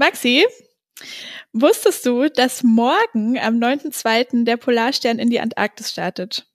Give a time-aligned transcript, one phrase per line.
[0.00, 0.46] Maxi,
[1.52, 4.44] wusstest du, dass morgen am 9.2.
[4.44, 6.46] der Polarstern in die Antarktis startet?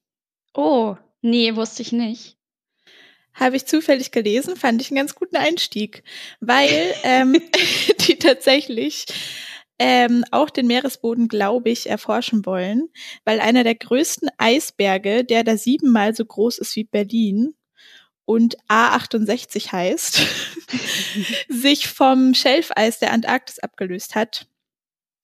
[0.55, 2.37] Oh, nee, wusste ich nicht.
[3.35, 6.01] Habe ich zufällig gelesen, fand ich einen ganz guten Einstieg,
[6.39, 7.39] weil ähm,
[8.07, 9.05] die tatsächlich
[9.77, 12.89] ähm, auch den Meeresboden, glaube ich, erforschen wollen,
[13.25, 17.53] weil einer der größten Eisberge, der da siebenmal so groß ist wie Berlin
[18.25, 20.21] und A68 heißt,
[21.49, 24.47] sich vom Schelfeis der Antarktis abgelöst hat.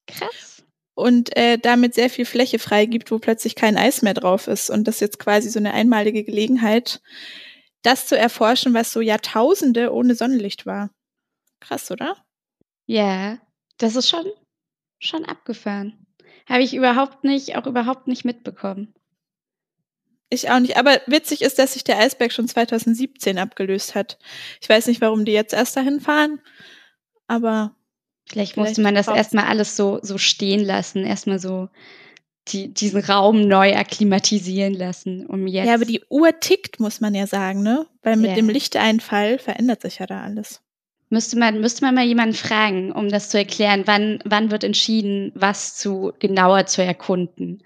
[0.06, 0.64] Krass.
[0.94, 4.70] Und äh, damit sehr viel Fläche freigibt, wo plötzlich kein Eis mehr drauf ist.
[4.70, 7.00] Und das ist jetzt quasi so eine einmalige Gelegenheit,
[7.82, 10.90] das zu erforschen, was so Jahrtausende ohne Sonnenlicht war.
[11.60, 12.16] Krass, oder?
[12.86, 13.38] Ja,
[13.78, 14.26] das ist schon,
[15.00, 16.06] schon abgefahren.
[16.46, 18.94] Habe ich überhaupt nicht, auch überhaupt nicht mitbekommen.
[20.32, 20.78] Ich auch nicht.
[20.78, 24.18] Aber witzig ist, dass sich der Eisberg schon 2017 abgelöst hat.
[24.62, 26.40] Ich weiß nicht, warum die jetzt erst dahin fahren,
[27.26, 27.74] aber.
[28.24, 31.68] Vielleicht, vielleicht musste man das erstmal alles so, so stehen lassen, erstmal so
[32.48, 35.66] die, diesen Raum neu akklimatisieren lassen, um jetzt.
[35.66, 37.86] Ja, aber die Uhr tickt, muss man ja sagen, ne?
[38.02, 38.36] Weil mit yeah.
[38.36, 40.62] dem Lichteinfall verändert sich ja da alles.
[41.12, 45.30] Müsste man, müsste man mal jemanden fragen, um das zu erklären, wann, wann wird entschieden,
[45.34, 47.62] was zu genauer zu erkunden.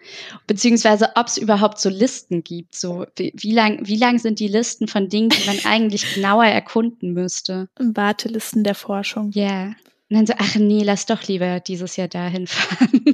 [0.48, 2.74] Beziehungsweise ob es überhaupt so Listen gibt.
[2.74, 6.46] So, wie, wie lang, wie lang sind die Listen von Dingen, die man eigentlich genauer
[6.46, 7.68] erkunden müsste?
[7.78, 9.30] Wartelisten der Forschung.
[9.30, 9.44] Ja.
[9.44, 9.66] Yeah.
[10.10, 13.00] Und dann so, ach nee, lass doch lieber dieses Jahr dahin fahren.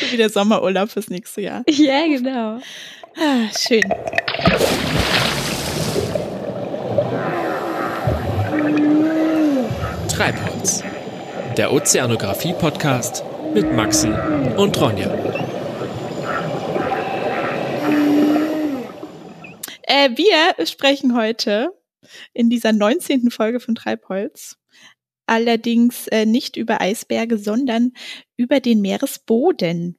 [0.00, 1.62] so wie der Sommerurlaub fürs nächste Jahr.
[1.68, 2.58] Ja, genau.
[3.18, 3.84] Ah, schön.
[10.12, 10.84] Treibholz,
[11.56, 13.24] der Ozeanographie-Podcast
[13.54, 14.12] mit Maxi
[14.58, 15.10] und Ronja.
[19.84, 21.70] Äh, wir sprechen heute
[22.34, 23.30] in dieser 19.
[23.30, 24.58] Folge von Treibholz
[25.26, 27.92] allerdings äh, nicht über Eisberge, sondern
[28.36, 29.98] über den Meeresboden.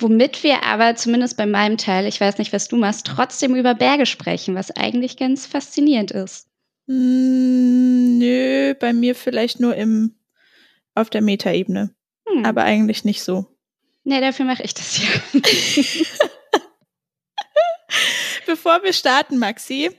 [0.00, 3.74] Womit wir aber zumindest bei meinem Teil, ich weiß nicht, was du machst, trotzdem über
[3.74, 6.48] Berge sprechen, was eigentlich ganz faszinierend ist.
[6.86, 10.14] Hm, nö, bei mir vielleicht nur im
[10.94, 11.94] auf der Metaebene.
[12.28, 12.44] Hm.
[12.44, 13.46] Aber eigentlich nicht so.
[14.04, 15.08] Nee, dafür mache ich das ja.
[18.46, 19.90] Bevor wir starten, Maxi,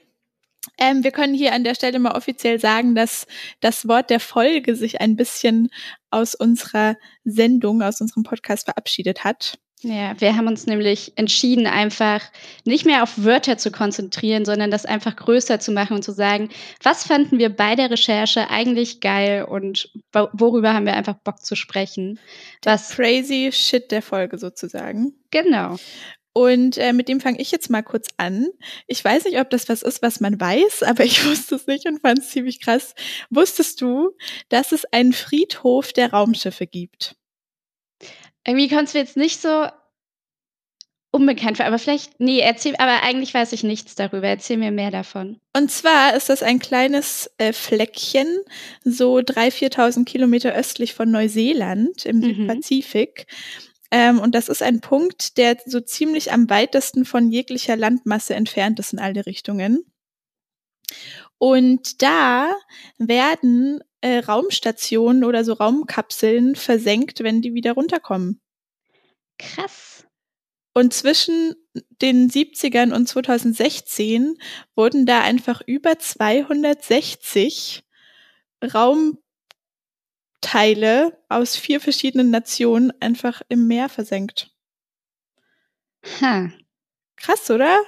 [0.77, 3.25] ähm, wir können hier an der Stelle mal offiziell sagen, dass
[3.61, 5.69] das Wort der Folge sich ein bisschen
[6.11, 9.57] aus unserer Sendung, aus unserem Podcast verabschiedet hat.
[9.87, 12.23] Ja, wir haben uns nämlich entschieden, einfach
[12.63, 16.49] nicht mehr auf Wörter zu konzentrieren, sondern das einfach größer zu machen und zu sagen,
[16.81, 21.55] was fanden wir bei der Recherche eigentlich geil und worüber haben wir einfach Bock zu
[21.55, 22.19] sprechen.
[22.63, 25.13] Was crazy Shit der Folge sozusagen.
[25.29, 25.77] Genau.
[26.33, 28.47] Und äh, mit dem fange ich jetzt mal kurz an.
[28.87, 31.85] Ich weiß nicht, ob das was ist, was man weiß, aber ich wusste es nicht
[31.87, 32.95] und fand es ziemlich krass.
[33.29, 34.17] Wusstest du,
[34.49, 37.15] dass es einen Friedhof der Raumschiffe gibt?
[38.45, 39.67] Irgendwie kommt es mir jetzt nicht so
[41.15, 44.27] unbekannt vor, aber vielleicht, nee, erzähl, aber eigentlich weiß ich nichts darüber.
[44.27, 45.39] Erzähl mir mehr davon.
[45.55, 48.27] Und zwar ist das ein kleines äh, Fleckchen,
[48.83, 52.23] so 3.000, 4.000 Kilometer östlich von Neuseeland im mhm.
[52.23, 53.27] Südpazifik.
[53.91, 58.79] Ähm, und das ist ein Punkt, der so ziemlich am weitesten von jeglicher Landmasse entfernt
[58.79, 59.85] ist in alle Richtungen.
[61.37, 62.53] Und da
[62.97, 68.39] werden äh, Raumstationen oder so Raumkapseln versenkt, wenn die wieder runterkommen.
[69.39, 70.05] Krass.
[70.75, 71.55] Und zwischen
[72.03, 74.37] den 70ern und 2016
[74.75, 77.83] wurden da einfach über 260
[78.63, 79.17] Raumteile
[81.27, 84.51] aus vier verschiedenen Nationen einfach im Meer versenkt.
[86.21, 86.51] Ha.
[87.15, 87.81] Krass, oder?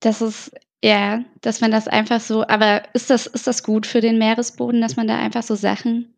[0.00, 0.50] Das ist
[0.82, 4.80] ja, dass man das einfach so, aber ist das, ist das gut für den Meeresboden,
[4.80, 6.14] dass man da einfach so Sachen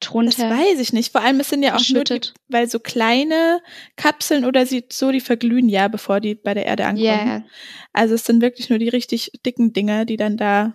[0.00, 0.48] drunter.
[0.48, 1.12] Das weiß ich nicht.
[1.12, 3.62] Vor allem, es sind ja auch nur, die, weil so kleine
[3.96, 7.06] Kapseln oder sie, so, die verglühen ja, bevor die bei der Erde ankommen.
[7.06, 7.44] Yeah.
[7.92, 10.74] Also es sind wirklich nur die richtig dicken Dinger, die dann da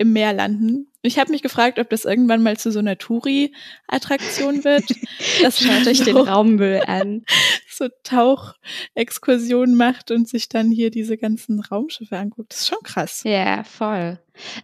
[0.00, 0.86] im Meer landen.
[1.02, 4.84] Ich habe mich gefragt, ob das irgendwann mal zu so einer Touri-Attraktion wird.
[5.42, 7.24] Das schaut euch den Raummüll an.
[7.72, 12.52] So Tauchexkursion macht und sich dann hier diese ganzen Raumschiffe anguckt.
[12.52, 13.22] Das ist schon krass.
[13.24, 14.18] Ja, voll.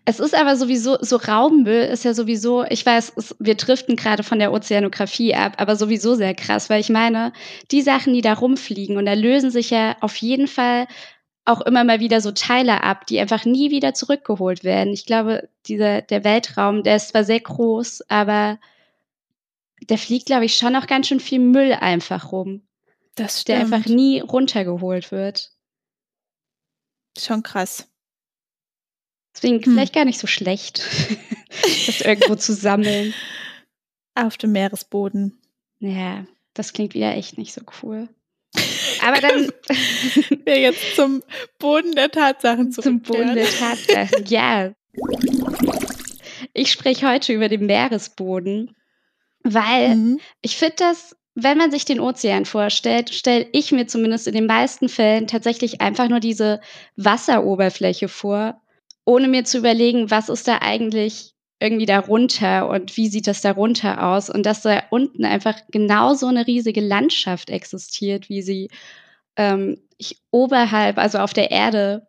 [0.05, 4.23] Es ist aber sowieso, so Raummüll ist ja sowieso, ich weiß, es, wir driften gerade
[4.23, 7.33] von der Ozeanographie ab, aber sowieso sehr krass, weil ich meine,
[7.71, 10.87] die Sachen, die da rumfliegen und da lösen sich ja auf jeden Fall
[11.47, 14.93] auch immer mal wieder so Teile ab, die einfach nie wieder zurückgeholt werden.
[14.93, 18.59] Ich glaube, dieser, der Weltraum, der ist zwar sehr groß, aber
[19.89, 22.67] der fliegt, glaube ich, schon auch ganz schön viel Müll einfach rum.
[23.15, 23.59] Das stimmt.
[23.59, 25.53] Der einfach nie runtergeholt wird.
[27.17, 27.89] Schon krass.
[29.35, 29.73] Deswegen hm.
[29.73, 30.79] vielleicht gar nicht so schlecht.
[31.87, 33.15] das irgendwo zu sammeln.
[34.15, 35.39] Auf dem Meeresboden.
[35.79, 38.09] Ja, das klingt wieder echt nicht so cool.
[39.03, 39.51] Aber dann.
[40.45, 41.23] Wir jetzt zum
[41.59, 44.73] Boden der Tatsachen Zum Boden der Tatsachen, ja.
[46.53, 48.75] Ich spreche heute über den Meeresboden,
[49.43, 50.21] weil mhm.
[50.41, 54.47] ich finde das, wenn man sich den Ozean vorstellt, stelle ich mir zumindest in den
[54.47, 56.61] meisten Fällen tatsächlich einfach nur diese
[56.97, 58.61] Wasseroberfläche vor,
[59.05, 64.09] ohne mir zu überlegen, was ist da eigentlich irgendwie darunter und wie sieht das darunter
[64.09, 68.69] aus und dass da unten einfach genauso eine riesige Landschaft existiert, wie sie
[69.37, 72.07] ähm, ich, oberhalb, also auf der Erde,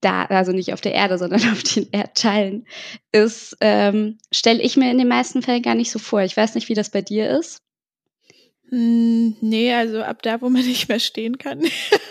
[0.00, 2.66] da, also nicht auf der Erde, sondern auf den Erdteilen,
[3.12, 6.22] ist, ähm, stelle ich mir in den meisten Fällen gar nicht so vor.
[6.22, 7.62] Ich weiß nicht, wie das bei dir ist.
[8.70, 11.62] Hm, nee, also ab da, wo man nicht mehr stehen kann,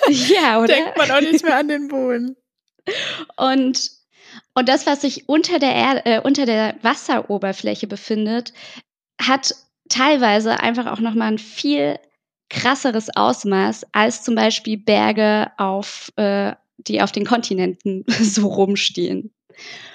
[0.09, 0.67] ja, oder?
[0.67, 2.35] denkt man auch nicht mehr an den Boden.
[3.37, 4.00] Und
[4.53, 8.53] und das, was sich unter der, Erde, äh, unter der Wasseroberfläche befindet,
[9.19, 9.55] hat
[9.89, 11.99] teilweise einfach auch nochmal ein viel
[12.49, 19.33] krasseres Ausmaß als zum Beispiel Berge, auf, äh, die auf den Kontinenten so rumstehen.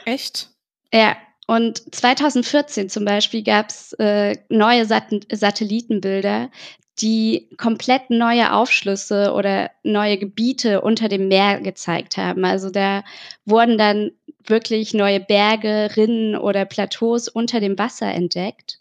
[0.05, 0.51] Echt?
[0.93, 1.17] Ja,
[1.47, 6.51] und 2014 zum Beispiel gab es äh, neue Sat Satellitenbilder,
[6.99, 12.45] die komplett neue Aufschlüsse oder neue Gebiete unter dem Meer gezeigt haben.
[12.45, 13.05] Also da
[13.45, 14.13] wurden dann
[14.45, 18.79] wirklich neue Berge, Rinnen oder Plateaus unter dem Wasser entdeckt,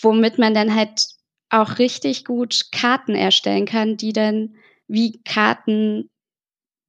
[0.00, 1.08] womit man dann halt
[1.50, 4.56] auch richtig gut Karten erstellen kann, die dann
[4.88, 6.10] wie Karten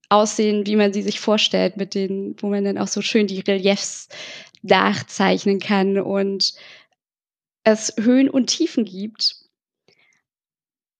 [0.09, 3.41] aussehen, wie man sie sich vorstellt, mit denen, wo man dann auch so schön die
[3.41, 4.07] Reliefs
[4.61, 6.53] nachzeichnen kann und
[7.63, 9.46] es Höhen und Tiefen gibt.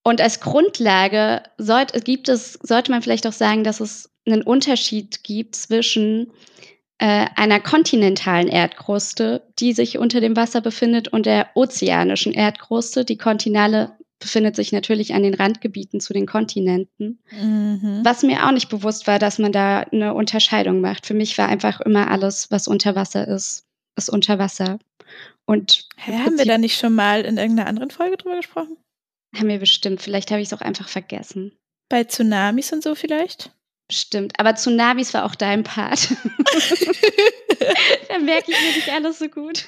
[0.08, 5.22] Und als Grundlage sollte, gibt es, sollte man vielleicht auch sagen, dass es einen Unterschied
[5.26, 6.32] gibt zwischen
[6.98, 13.04] äh, einer kontinentalen Erdkruste, die sich unter dem Wasser befindet, und der ozeanischen Erdkruste.
[13.04, 17.20] Die kontinentale befindet sich natürlich an den Randgebieten zu den Kontinenten.
[17.30, 18.00] Mhm.
[18.06, 21.06] Was mir auch nicht bewusst war, dass man da eine Unterscheidung macht.
[21.06, 23.66] Für mich war einfach immer alles, was unter Wasser ist,
[23.98, 24.80] ist unter Wasser.
[25.46, 28.78] Und Hä, haben wir da nicht schon mal in irgendeiner anderen Folge drüber gesprochen?
[29.36, 30.02] Haben wir bestimmt.
[30.02, 31.58] Vielleicht habe ich es auch einfach vergessen.
[31.90, 33.52] Bei Tsunamis und so vielleicht?
[33.90, 36.10] Stimmt, aber Tsunamis war auch dein Part.
[38.10, 39.66] da merke ich mir nicht alles so gut.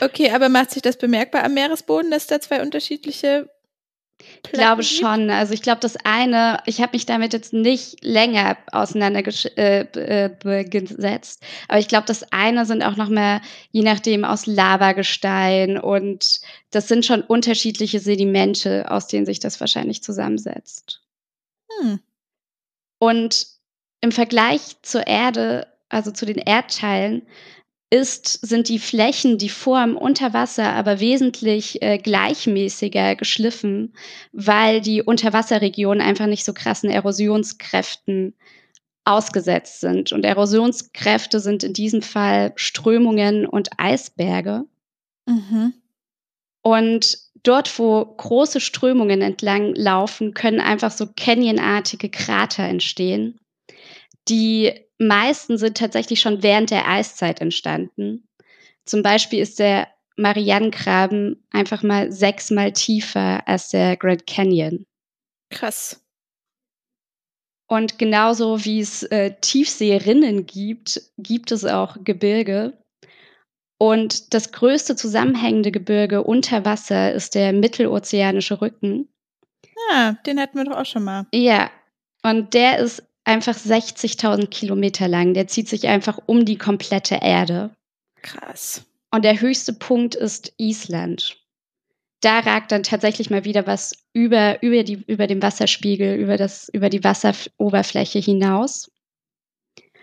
[0.00, 3.48] Okay, aber macht sich das bemerkbar am Meeresboden, dass da zwei unterschiedliche
[4.44, 5.30] ich glaube schon.
[5.30, 11.30] Also ich glaube, das eine, ich habe mich damit jetzt nicht länger auseinandergesetzt, äh, äh,
[11.68, 13.40] aber ich glaube, das eine sind auch noch mehr,
[13.70, 16.40] je nachdem, aus Lavagestein und
[16.70, 21.02] das sind schon unterschiedliche Sedimente, aus denen sich das wahrscheinlich zusammensetzt.
[21.80, 22.00] Hm.
[22.98, 23.46] Und
[24.00, 27.22] im Vergleich zur Erde, also zu den Erdteilen,
[27.92, 33.92] ist, sind die Flächen, die Form unter Wasser aber wesentlich äh, gleichmäßiger geschliffen,
[34.32, 38.34] weil die Unterwasserregionen einfach nicht so krassen Erosionskräften
[39.04, 40.10] ausgesetzt sind.
[40.10, 44.64] Und Erosionskräfte sind in diesem Fall Strömungen und Eisberge.
[45.26, 45.74] Mhm.
[46.62, 53.38] Und dort, wo große Strömungen entlang laufen, können einfach so canyonartige Krater entstehen.
[54.28, 58.28] Die meisten sind tatsächlich schon während der Eiszeit entstanden.
[58.84, 64.86] Zum Beispiel ist der Marianengraben einfach mal sechsmal tiefer als der Grand Canyon.
[65.50, 66.02] Krass.
[67.68, 72.78] Und genauso wie es äh, Tiefseerinnen gibt, gibt es auch Gebirge.
[73.78, 79.08] Und das größte zusammenhängende Gebirge unter Wasser ist der mittelozeanische Rücken.
[79.90, 81.26] Ja, den hatten wir doch auch schon mal.
[81.32, 81.70] Ja,
[82.22, 85.34] und der ist einfach 60.000 Kilometer lang.
[85.34, 87.70] Der zieht sich einfach um die komplette Erde.
[88.22, 88.84] Krass.
[89.10, 91.38] Und der höchste Punkt ist Island.
[92.20, 96.68] Da ragt dann tatsächlich mal wieder was über, über, die, über den Wasserspiegel, über, das,
[96.72, 98.90] über die Wasseroberfläche hinaus.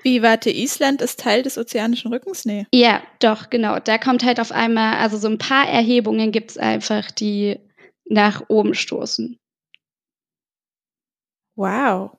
[0.04, 2.46] Wie, warte, Island ist Teil des ozeanischen Rückens?
[2.46, 2.68] Nee.
[2.74, 3.80] Ja, doch, genau.
[3.80, 7.58] Da kommt halt auf einmal, also so ein paar Erhebungen gibt es einfach, die
[8.06, 9.38] nach oben stoßen.
[11.56, 12.19] Wow.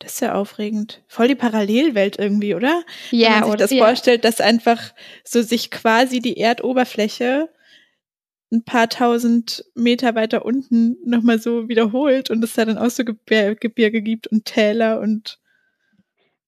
[0.00, 1.02] Das ist ja aufregend.
[1.06, 2.82] Voll die Parallelwelt irgendwie, oder?
[3.10, 3.84] Ja, Wenn man sich oder, das ja.
[3.84, 7.50] vorstellt, dass einfach so sich quasi die Erdoberfläche
[8.50, 13.04] ein paar tausend Meter weiter unten nochmal so wiederholt und es da dann auch so
[13.04, 15.38] Gebir Gebirge gibt und Täler und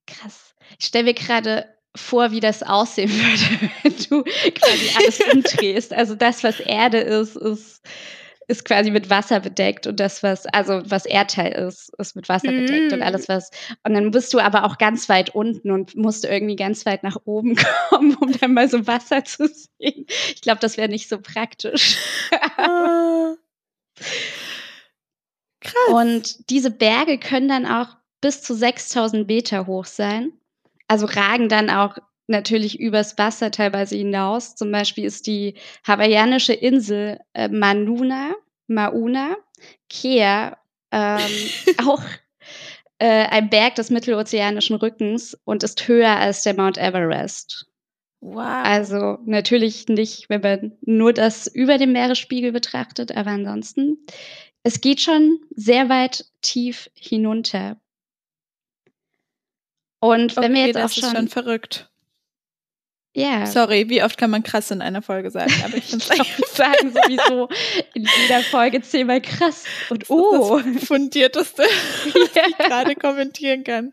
[0.06, 0.54] Krass.
[0.80, 5.92] Ich stelle mir gerade vor, wie das aussehen würde, wenn du quasi alles umdrehst.
[5.92, 7.82] Also das, was Erde ist, ist
[8.48, 12.52] ist quasi mit Wasser bedeckt und das, was, also was Erdteil ist, ist mit Wasser
[12.52, 13.02] bedeckt und Mm.
[13.02, 13.50] alles was.
[13.84, 17.16] Und dann bist du aber auch ganz weit unten und musst irgendwie ganz weit nach
[17.24, 17.56] oben
[17.90, 20.06] kommen, um dann mal so Wasser zu sehen.
[20.34, 21.96] Ich glaube, das wäre nicht so praktisch.
[22.56, 23.34] Ah.
[25.60, 25.74] Krass.
[25.88, 30.32] Und diese Berge können dann auch bis zu 6000 Meter hoch sein.
[30.88, 34.54] Also ragen dann auch natürlich übers Wasser teilweise hinaus.
[34.54, 35.54] Zum Beispiel ist die
[35.86, 38.34] hawaiianische Insel äh, Manuna,
[38.68, 39.36] Mauna,
[39.88, 40.56] Kea,
[40.92, 41.20] ähm,
[41.86, 42.02] auch
[42.98, 47.66] äh, ein Berg des mittelozeanischen Rückens und ist höher als der Mount Everest.
[48.20, 48.64] wow.
[48.64, 54.06] Also natürlich nicht, wenn man nur das über dem Meeresspiegel betrachtet, aber ansonsten,
[54.62, 57.80] es geht schon sehr weit tief hinunter.
[60.00, 61.91] Und wenn wir Okay, jetzt auch das ist schon, schon verrückt.
[63.14, 65.52] Ja, Sorry, wie oft kann man krass in einer Folge sagen?
[65.64, 67.48] Aber ich finde wir sagen sowieso
[67.94, 71.62] in jeder Folge zehnmal krass und oh, das fundierteste,
[72.14, 72.42] was Ja.
[72.48, 73.92] ich gerade kommentieren kann.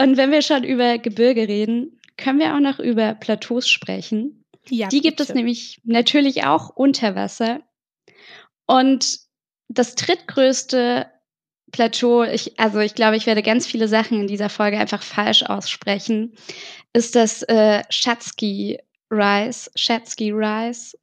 [0.00, 4.44] Und wenn wir schon über Gebirge reden, können wir auch noch über Plateaus sprechen.
[4.68, 5.38] Ja, Die gibt es bitte.
[5.38, 7.60] nämlich natürlich auch unter Wasser.
[8.66, 9.18] Und
[9.68, 11.06] das drittgrößte
[11.74, 15.42] Plateau, ich, also ich glaube, ich werde ganz viele Sachen in dieser Folge einfach falsch
[15.42, 16.32] aussprechen,
[16.92, 18.78] ist das äh, Shatsky
[19.10, 20.96] Rise, Shatsky Rise,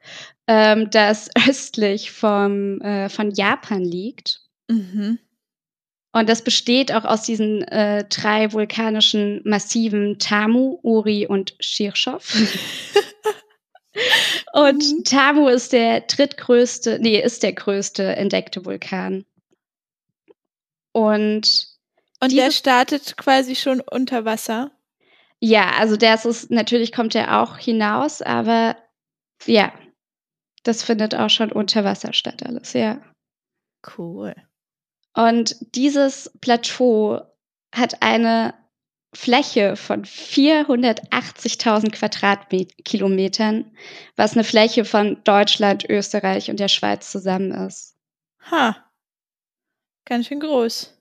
[0.48, 4.40] ähm, das östlich vom, äh, von Japan liegt.
[4.70, 5.20] Mhm.
[6.14, 12.34] Und das besteht auch aus diesen äh, drei vulkanischen Massiven Tamu, Uri und Shirshov.
[14.54, 15.04] und Mhm.
[15.04, 19.26] Tamu ist der drittgrößte, nee, ist der größte entdeckte Vulkan.
[20.94, 21.68] Und
[22.20, 24.72] Und der startet quasi schon unter Wasser.
[25.40, 28.78] ja, also das ist, natürlich kommt er auch hinaus, aber
[29.46, 29.74] ja,
[30.64, 33.02] das findet auch schon unter Wasser statt alles, ja.
[33.98, 34.36] Cool.
[35.14, 37.22] Und dieses Plateau
[37.74, 38.54] hat eine
[39.14, 43.76] Fläche von 480.000 Quadratkilometern,
[44.16, 47.98] was eine Fläche von Deutschland, Österreich und der Schweiz zusammen ist.
[48.50, 48.91] Ha.
[50.06, 50.98] Ganz schön groß.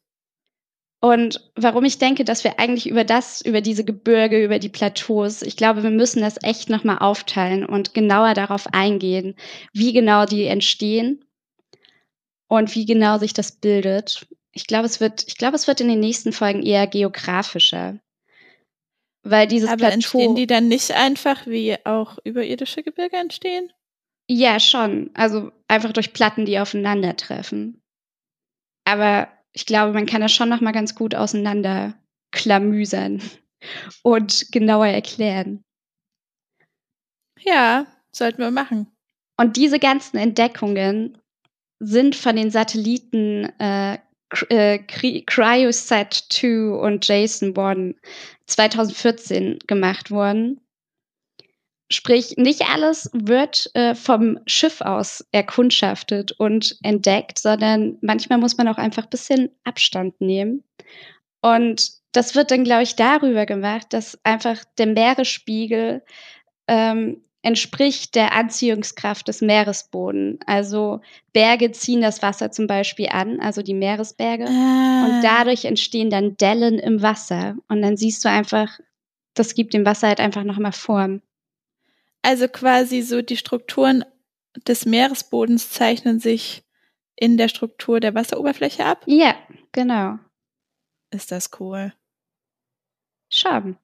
[1.02, 5.40] Und warum ich denke, dass wir eigentlich über das, über diese Gebirge, über die Plateaus,
[5.40, 9.34] ich glaube, wir müssen das echt nochmal aufteilen und genauer darauf eingehen,
[9.72, 11.24] wie genau die entstehen
[12.48, 14.26] und wie genau sich das bildet.
[14.52, 17.98] Ich glaube, es wird, ich glaube, es wird in den nächsten Folgen eher geografischer.
[19.22, 19.94] Weil dieses Aber Plateau.
[19.94, 23.72] entstehen die dann nicht einfach, wie auch überirdische Gebirge entstehen?
[24.28, 25.10] Ja, schon.
[25.14, 27.80] Also einfach durch Platten, die aufeinandertreffen.
[28.90, 31.94] Aber ich glaube, man kann das schon noch mal ganz gut auseinander
[32.32, 33.22] klamüsern
[34.02, 35.62] und genauer erklären.
[37.38, 38.88] Ja, sollten wir machen.
[39.36, 41.18] Und diese ganzen Entdeckungen
[41.78, 43.98] sind von den Satelliten äh,
[44.48, 47.96] äh, Cry- Cryosat 2 und Jason 1
[48.46, 50.60] 2014 gemacht worden.
[51.92, 58.68] Sprich, nicht alles wird äh, vom Schiff aus erkundschaftet und entdeckt, sondern manchmal muss man
[58.68, 60.62] auch einfach ein bisschen Abstand nehmen.
[61.42, 66.02] Und das wird dann, glaube ich, darüber gemacht, dass einfach der Meeresspiegel
[66.68, 70.38] ähm, entspricht der Anziehungskraft des Meeresboden.
[70.46, 71.00] Also
[71.32, 74.44] Berge ziehen das Wasser zum Beispiel an, also die Meeresberge.
[74.46, 75.06] Ah.
[75.06, 77.56] Und dadurch entstehen dann Dellen im Wasser.
[77.68, 78.78] Und dann siehst du einfach,
[79.34, 81.22] das gibt dem Wasser halt einfach nochmal Form.
[82.22, 84.04] Also quasi so die Strukturen
[84.66, 86.64] des Meeresbodens zeichnen sich
[87.16, 89.02] in der Struktur der Wasseroberfläche ab.
[89.06, 89.34] Ja,
[89.72, 90.18] genau.
[91.10, 91.92] Ist das cool.
[93.30, 93.76] Schon.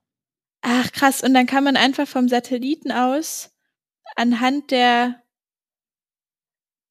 [0.62, 3.52] Ach krass, und dann kann man einfach vom Satelliten aus
[4.16, 5.22] anhand der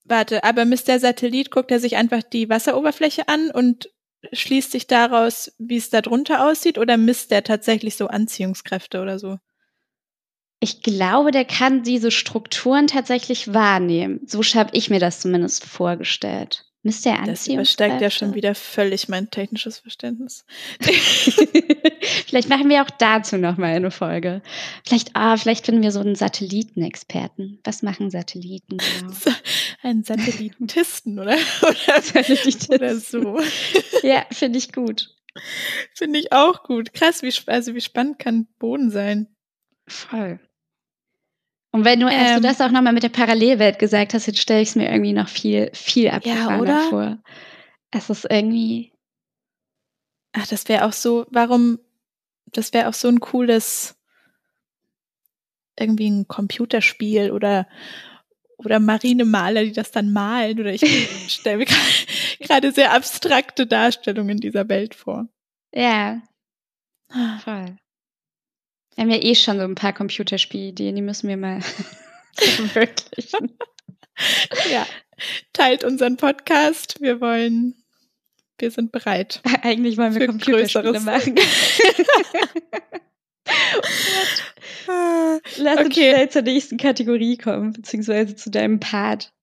[0.08, 3.90] Warte, aber misst der Satellit, guckt er sich einfach die Wasseroberfläche an und
[4.34, 9.18] schließt sich daraus, wie es da drunter aussieht, oder misst der tatsächlich so Anziehungskräfte oder
[9.18, 9.40] so?
[10.66, 14.22] Ich glaube, der kann diese Strukturen tatsächlich wahrnehmen.
[14.26, 16.66] So habe ich mir das zumindest vorgestellt.
[16.82, 20.44] Misst der Das übersteigt ja schon wieder völlig mein technisches Verständnis.
[22.26, 24.42] vielleicht machen wir auch dazu noch mal eine Folge.
[24.84, 27.60] Vielleicht, ah, vielleicht finden wir so einen Satellitenexperten.
[27.64, 29.14] Was machen Satelliten genau?
[29.84, 31.38] Ein Satellitisten, oder?
[31.62, 32.02] oder?
[32.02, 32.74] Satelliten.
[32.74, 33.40] Oder so.
[34.02, 35.12] Ja, finde ich gut.
[35.94, 36.96] Finde ich auch gut.
[36.96, 39.28] Krass, wie, also wie spannend kann Boden sein?
[39.88, 40.40] Voll.
[41.76, 42.36] Und wenn du, als Ähm.
[42.36, 45.12] du das auch nochmal mit der Parallelwelt gesagt hast, jetzt stelle ich es mir irgendwie
[45.12, 46.80] noch viel, viel abgefahrener oder?
[46.84, 47.18] vor.
[47.92, 48.94] Es ist irgendwie,
[50.32, 51.80] Ach, das wäre auch so, warum,
[52.46, 53.98] das wäre auch so ein cooles,
[55.78, 57.68] irgendwie ein Computerspiel oder
[58.58, 60.62] oder Marinemaler, die das dann malen.
[60.62, 60.82] Oder ich
[61.28, 61.68] stelle mir
[62.40, 65.28] gerade sehr abstrakte Darstellungen dieser Welt vor.
[65.74, 66.22] Ja.
[67.44, 67.76] Voll.
[68.96, 71.60] Wir haben ja eh schon so ein paar Computerspielideen, die müssen wir mal
[72.36, 73.58] verwirklichen.
[74.72, 74.88] ja.
[75.54, 77.02] Teilt unseren Podcast.
[77.02, 77.76] Wir wollen,
[78.58, 79.42] wir sind bereit.
[79.62, 81.36] Eigentlich wollen wir Computerspiele machen.
[85.58, 86.12] Lass uns okay.
[86.12, 89.34] schnell zur nächsten Kategorie kommen, beziehungsweise zu deinem Part.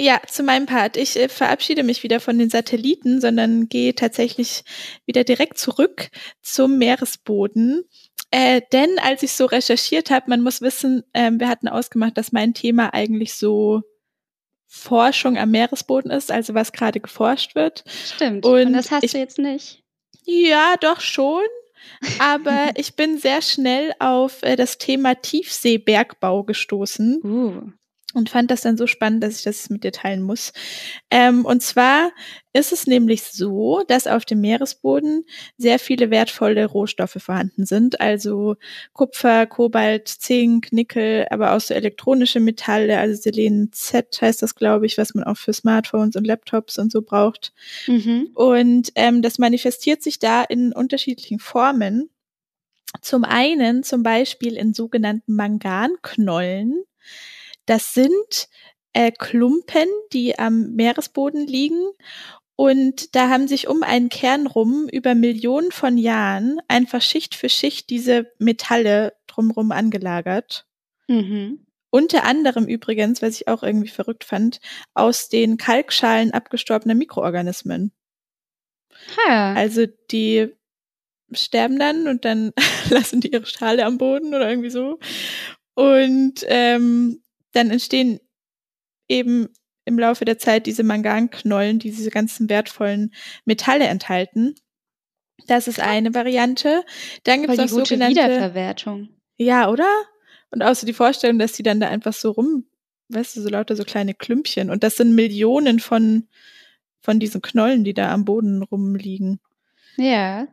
[0.00, 0.96] Ja, zu meinem Part.
[0.96, 4.62] Ich äh, verabschiede mich wieder von den Satelliten, sondern gehe tatsächlich
[5.06, 7.82] wieder direkt zurück zum Meeresboden.
[8.30, 12.30] Äh, denn als ich so recherchiert habe, man muss wissen, äh, wir hatten ausgemacht, dass
[12.30, 13.82] mein Thema eigentlich so
[14.68, 17.82] Forschung am Meeresboden ist, also was gerade geforscht wird.
[17.88, 18.46] Stimmt.
[18.46, 19.82] Und, Und das hast ich, du jetzt nicht.
[20.24, 21.42] Ja, doch schon.
[22.20, 27.20] Aber ich bin sehr schnell auf äh, das Thema Tiefseebergbau gestoßen.
[27.24, 27.77] Uh
[28.14, 30.54] und fand das dann so spannend, dass ich das mit dir teilen muss.
[31.10, 32.10] Ähm, und zwar
[32.54, 35.26] ist es nämlich so, dass auf dem Meeresboden
[35.58, 38.56] sehr viele wertvolle Rohstoffe vorhanden sind, also
[38.94, 44.86] Kupfer, Kobalt, Zink, Nickel, aber auch so elektronische Metalle, also Selen Z heißt das, glaube
[44.86, 47.52] ich, was man auch für Smartphones und Laptops und so braucht.
[47.86, 48.30] Mhm.
[48.34, 52.08] Und ähm, das manifestiert sich da in unterschiedlichen Formen.
[53.02, 56.84] Zum einen zum Beispiel in sogenannten Manganknollen.
[57.68, 58.48] Das sind
[58.94, 61.90] äh, Klumpen, die am Meeresboden liegen.
[62.56, 67.48] Und da haben sich um einen Kern rum über Millionen von Jahren einfach Schicht für
[67.48, 70.66] Schicht diese Metalle drumherum angelagert.
[71.08, 71.66] Mhm.
[71.90, 74.60] Unter anderem übrigens, was ich auch irgendwie verrückt fand,
[74.94, 77.92] aus den Kalkschalen abgestorbener Mikroorganismen.
[79.16, 79.52] Ha.
[79.52, 80.54] Also die
[81.32, 82.52] sterben dann und dann
[82.88, 84.98] lassen die ihre Schale am Boden oder irgendwie so.
[85.74, 87.22] Und ähm,
[87.58, 88.20] dann entstehen
[89.08, 89.48] eben
[89.84, 93.12] im Laufe der Zeit diese Manganknollen, die diese ganzen wertvollen
[93.44, 94.54] Metalle enthalten.
[95.46, 96.84] Das ist eine Variante.
[97.24, 99.08] Dann gibt es noch sogenannte Wiederverwertung.
[99.38, 99.88] Ja, oder?
[100.50, 102.66] Und außer die Vorstellung, dass die dann da einfach so rum,
[103.08, 104.70] weißt du, so lauter so kleine Klümpchen.
[104.70, 106.28] Und das sind Millionen von,
[107.00, 109.40] von diesen Knollen, die da am Boden rumliegen.
[109.96, 110.48] Ja.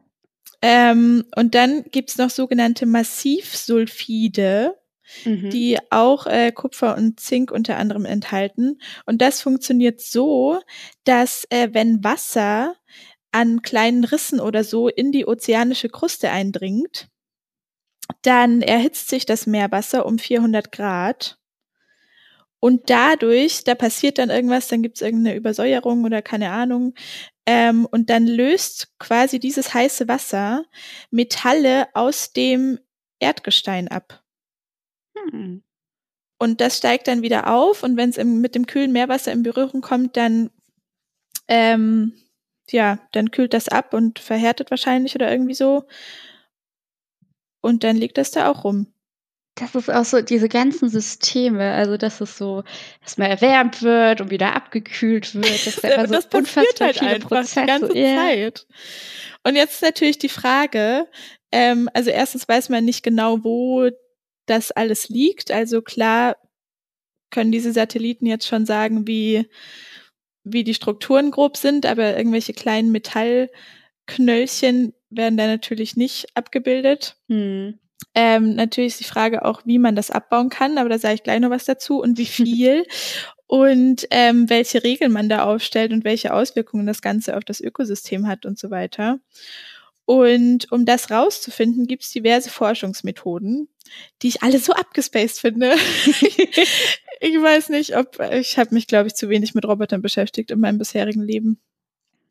[0.61, 4.75] Ähm, und dann gibt's noch sogenannte Massivsulfide
[5.23, 5.49] mhm.
[5.49, 8.79] die auch äh, Kupfer und Zink unter anderem enthalten.
[9.05, 10.59] Und das funktioniert so,
[11.03, 12.75] dass äh, wenn Wasser
[13.31, 17.09] an kleinen Rissen oder so in die ozeanische Kruste eindringt,
[18.21, 21.37] dann erhitzt sich das Meerwasser um 400 Grad.
[22.59, 26.93] Und dadurch, da passiert dann irgendwas, dann gibt es irgendeine Übersäuerung oder keine Ahnung.
[27.45, 30.65] Ähm, und dann löst quasi dieses heiße Wasser
[31.11, 32.79] Metalle aus dem
[33.19, 34.24] Erdgestein ab.
[35.15, 35.63] Hm.
[36.37, 39.81] Und das steigt dann wieder auf und wenn es mit dem kühlen Meerwasser in Berührung
[39.81, 40.51] kommt, dann
[41.47, 42.13] ähm,
[42.71, 45.85] ja, dann kühlt das ab und verhärtet wahrscheinlich oder irgendwie so.
[47.61, 48.87] Und dann liegt das da auch rum.
[49.55, 52.63] Das ist auch so, diese ganzen Systeme, also dass es so,
[53.01, 55.45] dass man erwärmt wird und wieder abgekühlt wird.
[55.45, 57.61] Das, ist einfach das so unfassbar halt viele Prozesse.
[57.61, 58.17] die ganze yeah.
[58.17, 58.67] Zeit.
[59.43, 61.07] Und jetzt ist natürlich die Frage,
[61.51, 63.89] ähm, also erstens weiß man nicht genau, wo
[64.45, 65.51] das alles liegt.
[65.51, 66.37] Also klar
[67.31, 69.47] können diese Satelliten jetzt schon sagen, wie,
[70.43, 77.17] wie die Strukturen grob sind, aber irgendwelche kleinen Metallknöllchen werden da natürlich nicht abgebildet.
[77.27, 77.79] Hm.
[78.13, 81.23] Ähm, natürlich ist die Frage auch, wie man das abbauen kann, aber da sage ich
[81.23, 82.85] gleich noch was dazu und wie viel
[83.47, 88.27] und ähm, welche Regeln man da aufstellt und welche Auswirkungen das Ganze auf das Ökosystem
[88.27, 89.19] hat und so weiter.
[90.05, 93.67] Und um das rauszufinden, gibt es diverse Forschungsmethoden,
[94.21, 95.73] die ich alle so abgespaced finde.
[97.19, 100.59] ich weiß nicht, ob ich habe mich, glaube ich, zu wenig mit Robotern beschäftigt in
[100.59, 101.59] meinem bisherigen Leben.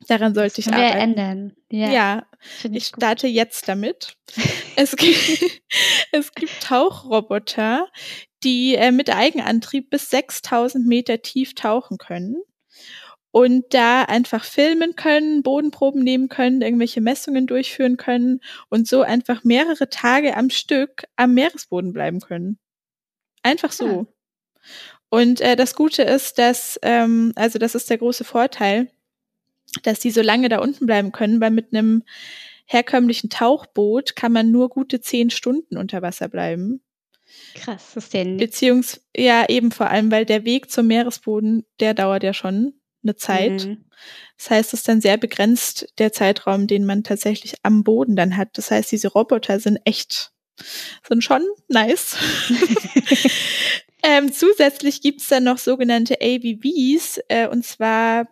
[0.07, 0.97] Daran sollte ich arbeiten.
[0.97, 1.55] ändern.
[1.69, 2.25] Ja, ja
[2.63, 4.17] ich, ich starte jetzt damit.
[4.77, 5.17] es, gibt,
[6.11, 7.87] es gibt Tauchroboter,
[8.43, 12.37] die äh, mit Eigenantrieb bis 6000 Meter tief tauchen können
[13.35, 19.43] und da einfach filmen können, Bodenproben nehmen können, irgendwelche Messungen durchführen können und so einfach
[19.43, 22.59] mehrere Tage am Stück am Meeresboden bleiben können.
[23.43, 23.87] Einfach so.
[23.87, 24.05] Ja.
[25.09, 28.89] Und äh, das Gute ist, dass, ähm, also das ist der große Vorteil,
[29.83, 32.03] dass die so lange da unten bleiben können, weil mit einem
[32.63, 36.79] herkömmlichen Tauchboot kann man nur gute zehn Stunden unter Wasser bleiben.
[37.53, 38.37] Krass, das ist denn?
[38.37, 43.15] Beziehungsweise, ja, eben vor allem, weil der Weg zum Meeresboden, der dauert ja schon eine
[43.15, 43.65] Zeit.
[43.65, 43.85] Mhm.
[44.37, 48.35] Das heißt, es ist dann sehr begrenzt der Zeitraum, den man tatsächlich am Boden dann
[48.35, 48.57] hat.
[48.57, 50.31] Das heißt, diese Roboter sind echt,
[51.07, 52.17] sind schon nice.
[54.07, 58.27] Ähm, zusätzlich gibt's dann noch sogenannte AVVs, äh, und zwar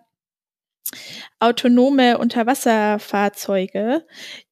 [1.40, 4.06] autonome Unterwasserfahrzeuge,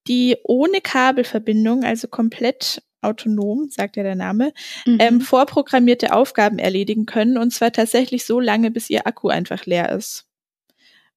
[0.07, 4.53] die ohne Kabelverbindung, also komplett autonom, sagt ja der Name,
[4.85, 4.97] mhm.
[4.99, 9.91] ähm, vorprogrammierte Aufgaben erledigen können und zwar tatsächlich so lange, bis ihr Akku einfach leer
[9.91, 10.25] ist.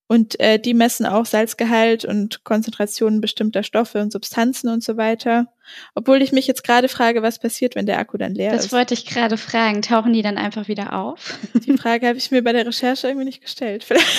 [0.06, 5.46] Und äh, die messen auch Salzgehalt und Konzentrationen bestimmter Stoffe und Substanzen und so weiter.
[5.94, 8.72] Obwohl ich mich jetzt gerade frage, was passiert, wenn der Akku dann leer das ist.
[8.72, 9.80] Das wollte ich gerade fragen.
[9.80, 11.38] Tauchen die dann einfach wieder auf?
[11.54, 13.82] Die Frage habe ich mir bei der Recherche irgendwie nicht gestellt.
[13.84, 14.10] Vielleicht,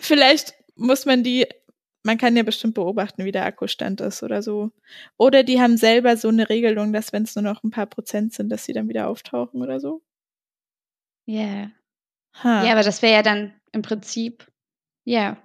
[0.00, 1.46] vielleicht muss man die,
[2.02, 4.70] man kann ja bestimmt beobachten, wie der Akkustand ist oder so.
[5.16, 8.32] Oder die haben selber so eine Regelung, dass wenn es nur noch ein paar Prozent
[8.32, 10.02] sind, dass sie dann wieder auftauchen oder so.
[11.26, 11.42] Ja.
[11.42, 11.72] Yeah.
[12.44, 14.46] Ja, aber das wäre ja dann im Prinzip
[15.08, 15.38] ja.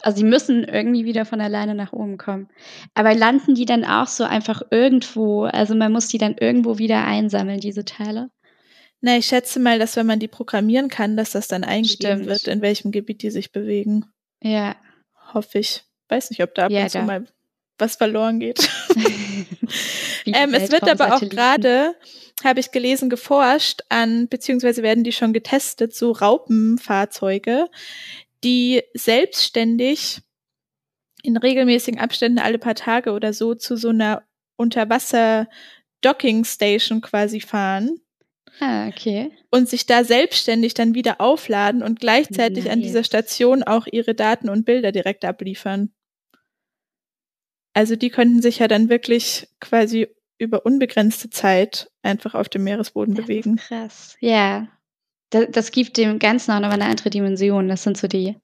[0.00, 2.48] Also die müssen irgendwie wieder von alleine nach oben kommen.
[2.94, 5.44] Aber landen die dann auch so einfach irgendwo?
[5.44, 8.30] Also man muss die dann irgendwo wieder einsammeln, diese Teile?
[9.02, 12.26] Na, ich schätze mal, dass wenn man die programmieren kann, dass das dann eingegeben Stimmt.
[12.28, 14.06] wird, in welchem Gebiet die sich bewegen.
[14.42, 14.74] Ja.
[15.34, 15.84] Hoffe ich.
[16.10, 17.26] Weiß nicht, ob da ab ja, und zu mal
[17.78, 18.58] was verloren geht.
[20.26, 21.94] ähm, es wird aber auch gerade,
[22.44, 27.68] habe ich gelesen, geforscht an, beziehungsweise werden die schon getestet, so Raupenfahrzeuge,
[28.44, 30.20] die selbstständig
[31.22, 34.24] in regelmäßigen Abständen alle paar Tage oder so zu so einer
[34.56, 38.00] Unterwasser-Docking-Station quasi fahren.
[38.58, 39.30] Ah, okay.
[39.50, 42.72] Und sich da selbstständig dann wieder aufladen und gleichzeitig nice.
[42.72, 45.92] an dieser Station auch ihre Daten und Bilder direkt abliefern.
[47.72, 53.14] Also die könnten sich ja dann wirklich quasi über unbegrenzte Zeit einfach auf dem Meeresboden
[53.14, 53.56] das bewegen.
[53.56, 54.16] krass.
[54.20, 54.68] Ja
[55.30, 57.68] das, das gibt dem Ganzen auch noch eine andere Dimension.
[57.68, 58.36] Das sind so die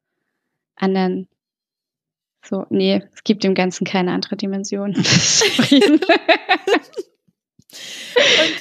[0.76, 1.28] anderen.
[2.44, 4.94] So, nee, es gibt dem Ganzen keine andere Dimension.
[4.94, 5.02] Und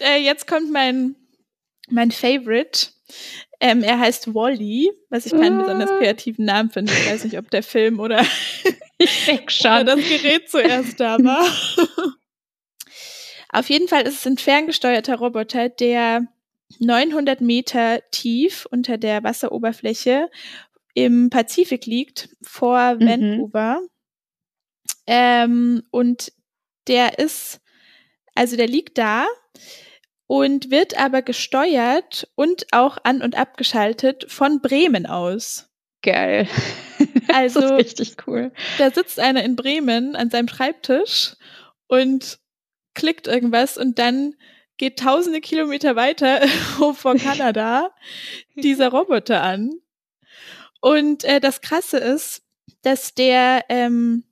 [0.02, 1.16] äh, jetzt kommt mein,
[1.90, 2.90] mein Favorite.
[3.60, 5.64] Ähm, er heißt Wally, was ich keinen ah.
[5.64, 6.92] besonders kreativen Namen finde.
[6.92, 8.26] Ich weiß nicht, ob der Film oder,
[9.00, 11.46] oder das Gerät zuerst da war.
[13.50, 16.28] Auf jeden Fall ist es ein ferngesteuerter Roboter, der
[16.80, 20.30] 900 Meter tief unter der Wasseroberfläche
[20.94, 23.08] im Pazifik liegt, vor mhm.
[23.08, 23.82] Vancouver.
[25.08, 26.32] Ähm, und
[26.88, 27.62] der ist,
[28.34, 29.28] also der liegt da
[30.28, 35.70] und wird aber gesteuert und auch an- und abgeschaltet von Bremen aus.
[36.02, 36.48] Geil.
[37.28, 38.52] Also, das ist richtig cool.
[38.78, 41.36] Da sitzt einer in Bremen an seinem Schreibtisch
[41.88, 42.40] und
[42.94, 44.36] klickt irgendwas und dann
[44.78, 46.48] geht tausende Kilometer weiter
[46.94, 47.92] vor Kanada
[48.56, 49.80] dieser Roboter an.
[50.82, 52.44] Und äh, das Krasse ist,
[52.82, 54.24] dass der ähm,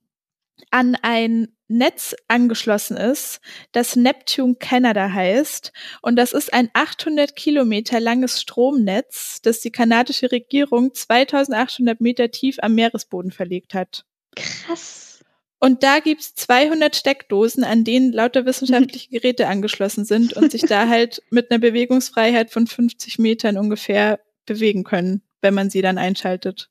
[0.72, 3.40] an ein Netz angeschlossen ist,
[3.72, 5.72] das Neptune Canada heißt.
[6.02, 12.58] Und das ist ein 800 Kilometer langes Stromnetz, das die kanadische Regierung 2800 Meter tief
[12.62, 14.06] am Meeresboden verlegt hat.
[14.36, 15.24] Krass.
[15.60, 20.90] Und da gibt's 200 Steckdosen, an denen lauter wissenschaftliche Geräte angeschlossen sind und sich da
[20.90, 26.70] halt mit einer Bewegungsfreiheit von 50 Metern ungefähr bewegen können, wenn man sie dann einschaltet.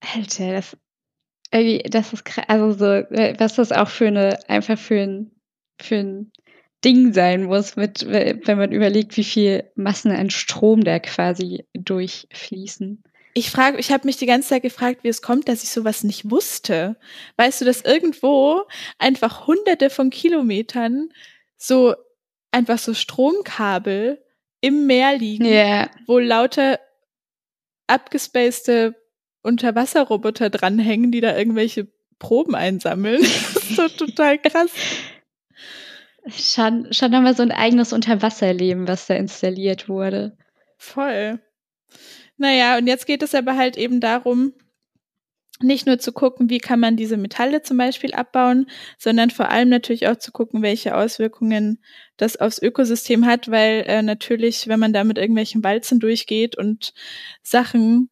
[0.00, 0.76] Alter, das,
[1.50, 2.24] das ist.
[2.48, 5.30] Also so, äh, was das auch für eine, einfach für ein,
[5.80, 6.32] für ein
[6.84, 13.02] Ding sein muss, mit, wenn man überlegt, wie viel Massen an Strom da quasi durchfließen.
[13.34, 16.02] Ich frage, ich habe mich die ganze Zeit gefragt, wie es kommt, dass ich sowas
[16.02, 16.96] nicht wusste.
[17.36, 18.62] Weißt du, dass irgendwo
[18.98, 21.10] einfach hunderte von Kilometern
[21.56, 21.94] so
[22.50, 24.24] einfach so Stromkabel
[24.60, 25.90] im Meer liegen, yeah.
[26.06, 26.80] wo lauter
[27.86, 28.94] abgespacede
[29.42, 33.20] Unterwasserroboter dranhängen, die da irgendwelche Proben einsammeln.
[33.54, 34.70] das ist so total krass.
[36.28, 40.36] Schon, schon nochmal so ein eigenes Unterwasserleben, was da installiert wurde.
[40.76, 41.40] Voll.
[42.36, 44.52] Naja, und jetzt geht es aber halt eben darum,
[45.62, 48.66] nicht nur zu gucken, wie kann man diese Metalle zum Beispiel abbauen,
[48.98, 51.82] sondern vor allem natürlich auch zu gucken, welche Auswirkungen
[52.16, 56.94] das aufs Ökosystem hat, weil äh, natürlich, wenn man da mit irgendwelchen Walzen durchgeht und
[57.42, 58.10] Sachen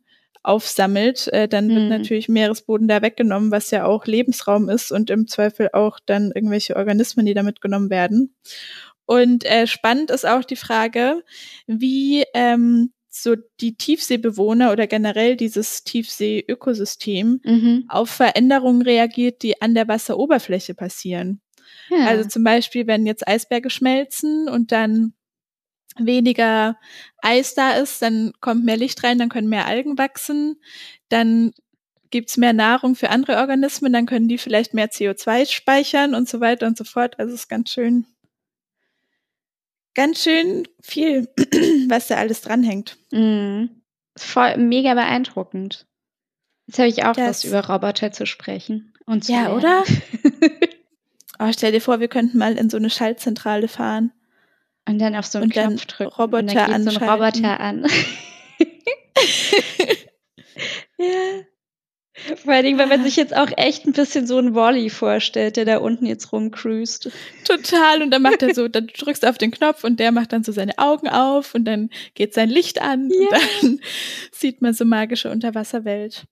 [0.49, 1.89] aufsammelt, äh, dann wird mhm.
[1.89, 6.75] natürlich Meeresboden da weggenommen, was ja auch Lebensraum ist und im Zweifel auch dann irgendwelche
[6.77, 8.35] Organismen, die da mitgenommen werden.
[9.05, 11.23] Und äh, spannend ist auch die Frage,
[11.67, 17.85] wie ähm, so die Tiefseebewohner oder generell dieses Tiefsee-Ökosystem mhm.
[17.89, 21.43] auf Veränderungen reagiert, die an der Wasseroberfläche passieren.
[21.91, 22.07] Ja.
[22.07, 25.13] Also zum Beispiel, wenn jetzt Eisberge schmelzen und dann
[25.99, 26.79] weniger
[27.19, 30.61] Eis da ist, dann kommt mehr Licht rein, dann können mehr Algen wachsen,
[31.09, 31.53] dann
[32.11, 36.41] gibt's mehr Nahrung für andere Organismen, dann können die vielleicht mehr CO2 speichern und so
[36.41, 37.19] weiter und so fort.
[37.19, 38.07] Also es ist ganz schön
[39.95, 41.29] ganz schön viel,
[41.89, 42.97] was da alles dranhängt.
[43.11, 43.83] Mhm.
[44.17, 45.87] Voll mega beeindruckend.
[46.67, 48.93] Jetzt habe ich auch Das- Lust, über Roboter zu sprechen.
[49.07, 49.57] Und zu Ja, lernen.
[49.57, 49.85] oder?
[51.41, 54.11] Oh, stell dir vor, wir könnten mal in so eine Schaltzentrale fahren.
[54.89, 56.13] Und dann auf so einen Und Knopf drücken.
[56.15, 57.09] Roboter und dann geht so ein.
[57.09, 57.87] Roboter an.
[60.99, 61.07] ja.
[62.43, 65.57] Vor allen Dingen, weil man sich jetzt auch echt ein bisschen so einen Wally vorstellt,
[65.57, 67.11] der da unten jetzt rumcruist.
[67.45, 68.03] Total.
[68.03, 70.43] Und dann macht er so, dann drückst du auf den Knopf und der macht dann
[70.43, 73.19] so seine Augen auf und dann geht sein Licht an Ja.
[73.21, 73.31] und
[73.63, 73.81] dann
[74.33, 76.25] sieht man so magische Unterwasserwelt.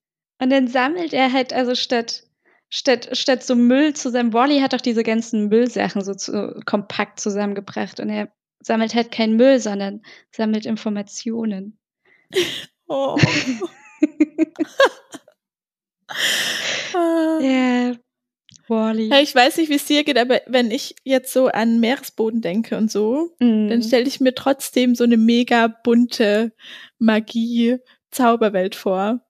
[0.42, 2.24] Und dann sammelt er halt, also statt,
[2.68, 8.00] statt, statt so Müll zusammen, Wally hat auch diese ganzen Müllsachen so zu, kompakt zusammengebracht
[8.00, 8.28] und er
[8.66, 11.78] sammelt halt keinen Müll, sondern sammelt Informationen.
[12.88, 13.16] Oh.
[16.94, 17.38] Ah.
[17.40, 17.94] Ja,
[18.68, 19.08] Wally.
[19.08, 22.40] Ja, ich weiß nicht, wie es dir geht, aber wenn ich jetzt so an Meeresboden
[22.40, 23.82] denke und so, dann Mhm.
[23.82, 26.52] stelle ich mir trotzdem so eine mega bunte
[26.98, 29.20] Magie-Zauberwelt vor.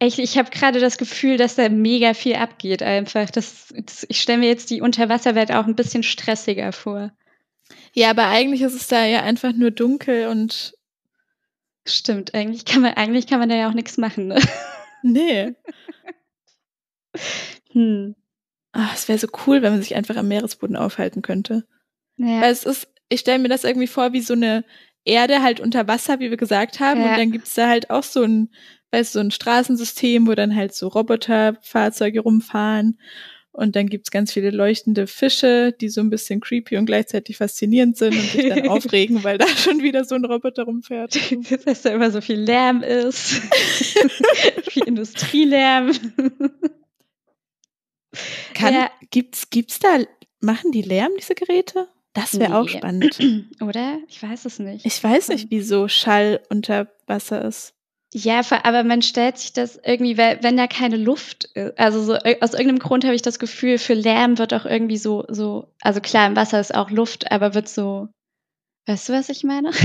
[0.00, 3.30] Ich, ich habe gerade das Gefühl, dass da mega viel abgeht einfach.
[3.30, 7.12] Das, das, ich stelle mir jetzt die Unterwasserwelt auch ein bisschen stressiger vor.
[7.92, 10.74] Ja, aber eigentlich ist es da ja einfach nur dunkel und
[11.86, 14.28] Stimmt, eigentlich kann man, eigentlich kann man da ja auch nichts machen.
[14.28, 14.40] Ne?
[15.02, 15.54] nee.
[17.72, 18.14] Hm.
[18.72, 21.64] Ah, es wäre so cool, wenn man sich einfach am Meeresboden aufhalten könnte.
[22.16, 22.48] Weil Ja.
[22.48, 24.64] es ist, ich stelle mir das irgendwie vor wie so eine
[25.04, 27.00] Erde halt unter Wasser, wie wir gesagt haben.
[27.00, 27.10] Ja.
[27.12, 28.50] Und dann gibt's da halt auch so ein,
[28.90, 32.98] weißt du, so ein Straßensystem, wo dann halt so Roboterfahrzeuge rumfahren.
[33.56, 37.96] Und dann gibt's ganz viele leuchtende Fische, die so ein bisschen creepy und gleichzeitig faszinierend
[37.96, 41.16] sind und sich dann aufregen, weil da schon wieder so ein Roboter rumfährt.
[41.64, 43.28] Dass da immer so viel Lärm ist.
[44.68, 45.92] viel Industrielärm.
[48.54, 48.90] Kann, Ja.
[49.10, 49.98] gibt's, gibt's da,
[50.40, 51.88] machen die Lärm, diese Geräte?
[52.12, 52.78] Das wäre auch Nee.
[52.78, 53.18] spannend.
[53.60, 53.98] Oder?
[54.08, 54.86] Ich weiß es nicht.
[54.86, 57.73] Ich weiß nicht, wieso Schall unter Wasser ist.
[58.16, 62.40] Ja, aber man stellt sich das irgendwie, wenn da keine Luft ist, also so, ir-
[62.42, 66.00] aus irgendeinem Grund habe ich das Gefühl, für Lärm wird auch irgendwie so, so, also
[66.00, 68.08] klar, im Wasser ist auch Luft, aber wird so,
[68.86, 69.70] weißt du, was ich meine?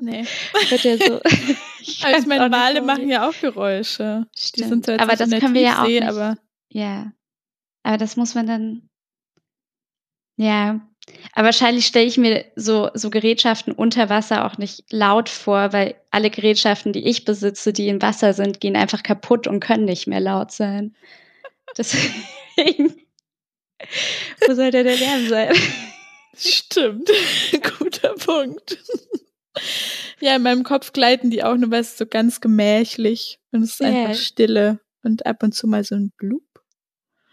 [0.00, 0.24] Nee.
[0.70, 1.14] wird ja so.
[2.06, 4.26] Aber ich meine, Wale so machen ja auch Geräusche.
[4.34, 4.68] Die Stimmt.
[4.68, 6.02] sind zwar jetzt aber das können wir ja auch nicht.
[6.04, 6.38] aber
[6.72, 7.12] Ja.
[7.82, 8.88] Aber das muss man dann.
[10.38, 10.87] Ja.
[11.34, 15.94] Aber wahrscheinlich stelle ich mir so, so Gerätschaften unter Wasser auch nicht laut vor, weil
[16.10, 20.06] alle Gerätschaften, die ich besitze, die im Wasser sind, gehen einfach kaputt und können nicht
[20.06, 20.96] mehr laut sein.
[21.76, 22.96] Deswegen.
[24.46, 25.54] Wo soll denn der Lärm sein?
[26.36, 27.10] stimmt.
[27.78, 28.78] Guter Punkt.
[30.20, 33.80] ja, in meinem Kopf gleiten die auch nur was so ganz gemächlich und es ist
[33.80, 33.86] Ja.
[33.88, 36.42] einfach Stille und ab und zu mal so ein Blub.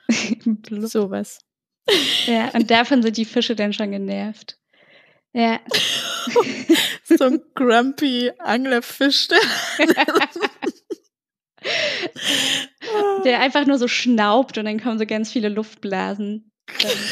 [0.45, 0.89] Blub.
[0.89, 1.39] Sowas.
[2.25, 4.57] Ja, und davon sind die Fische dann schon genervt.
[5.33, 5.59] Ja.
[7.07, 9.27] So ein grumpy Anglerfisch.
[13.23, 16.51] Der einfach nur so schnaubt und dann kommen so ganz viele Luftblasen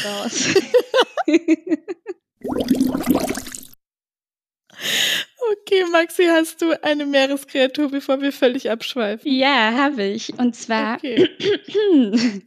[0.04, 0.52] raus.
[5.52, 9.30] Okay, Maxi, hast du eine Meereskreatur, bevor wir völlig abschweifen?
[9.30, 10.36] ja, habe ich.
[10.38, 11.28] Und zwar Okay.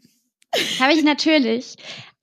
[0.79, 1.75] habe ich natürlich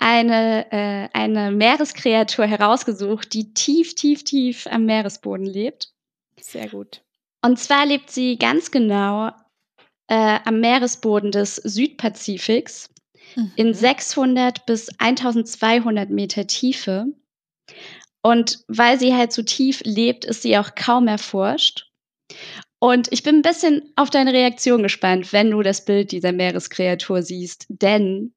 [0.05, 5.95] eine, äh, eine Meereskreatur herausgesucht, die tief, tief, tief am Meeresboden lebt.
[6.39, 7.01] Sehr gut.
[7.41, 9.31] Und zwar lebt sie ganz genau
[10.09, 12.91] äh, am Meeresboden des Südpazifiks
[13.57, 13.75] in Mhm.
[13.75, 17.07] 600 bis 1200 Meter Tiefe.
[18.21, 21.91] Und weil sie halt so tief lebt, ist sie auch kaum erforscht.
[22.79, 27.23] Und ich bin ein bisschen auf deine Reaktion gespannt, wenn du das Bild dieser Meereskreatur
[27.23, 27.65] siehst.
[27.71, 28.35] Denn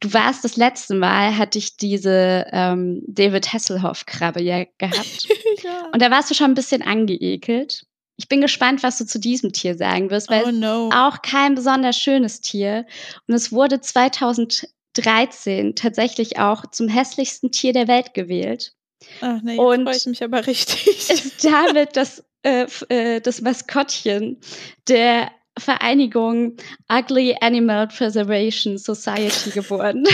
[0.00, 5.28] du warst das letzte Mal, hatte ich diese ähm, David Hasselhoff-Krabbe ja gehabt.
[5.62, 5.88] ja.
[5.92, 7.86] Und da warst du schon ein bisschen angeekelt.
[8.16, 10.90] Ich bin gespannt, was du zu diesem Tier sagen wirst, weil oh no.
[10.92, 12.86] auch kein besonders schönes Tier.
[13.26, 18.74] Und es wurde 2013 tatsächlich auch zum hässlichsten Tier der Welt gewählt.
[19.20, 21.10] Ach nee, und- freue ich mich aber richtig.
[21.10, 24.38] Ist damit das, äh, äh, das Maskottchen
[24.86, 26.56] der Vereinigung
[26.90, 30.06] Ugly Animal Preservation Society geworden.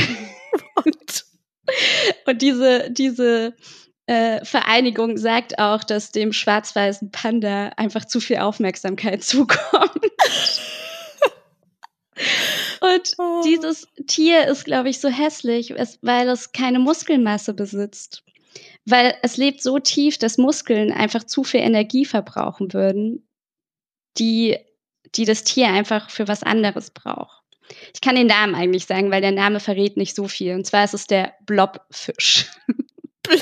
[2.27, 3.55] Und diese, diese
[4.07, 10.01] äh, Vereinigung sagt auch, dass dem schwarz-weißen Panda einfach zu viel Aufmerksamkeit zukommt.
[12.81, 13.43] Und Oh.
[13.45, 18.25] dieses Tier ist, glaube ich, so hässlich, weil es keine Muskelmasse besitzt.
[18.87, 23.29] Weil es lebt so tief, dass Muskeln einfach zu viel Energie verbrauchen würden,
[24.19, 24.57] die,
[25.15, 27.43] die das Tier einfach für was anderes braucht.
[27.95, 30.55] Ich kann den Namen eigentlich sagen, weil der Name verrät nicht so viel.
[30.55, 32.47] Und zwar ist es der Blobfisch.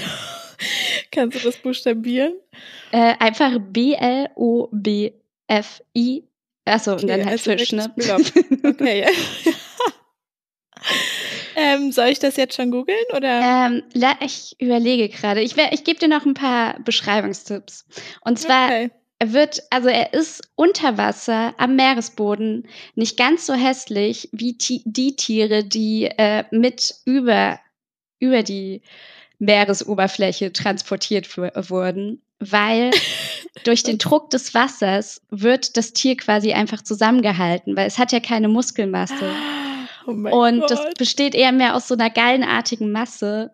[1.11, 2.35] Kannst du das buchstabieren?
[2.91, 4.35] Äh, einfach B-L-O-B-F-I.
[6.65, 7.93] Achso, und dann halt also Fisch, ne?
[7.95, 8.23] Blob.
[8.65, 9.09] Okay, ja.
[11.57, 13.69] ähm, soll ich das jetzt schon googeln oder?
[13.69, 13.83] Ähm,
[14.21, 15.43] ich überlege gerade.
[15.43, 17.85] Ich, ich gebe dir noch ein paar Beschreibungstipps.
[18.23, 18.91] Und zwar, okay.
[19.25, 24.53] Er wird, also er ist unter Wasser am Meeresboden nicht ganz so hässlich wie
[24.85, 27.59] die Tiere, die äh, mit über,
[28.19, 28.83] über die
[29.39, 32.91] Meeresoberfläche transportiert wu- wurden, weil
[33.65, 38.21] durch den Druck des Wassers wird das Tier quasi einfach zusammengehalten, weil es hat ja
[38.21, 39.15] keine Muskelmasse.
[40.07, 40.71] Oh Und Gott.
[40.71, 43.53] das besteht eher mehr aus so einer gallenartigen Masse.